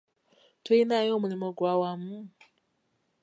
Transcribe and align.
Tulinayo 0.63 1.11
omulimu 1.17 1.47
gw'awamu? 1.57 2.17